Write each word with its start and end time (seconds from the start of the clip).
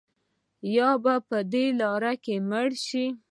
یا 0.75 0.89
به 1.03 1.15
په 1.27 1.37
دې 1.53 1.65
لاره 1.79 2.13
کې 2.23 2.35
مړه 2.49 2.77
شو. 2.85 3.05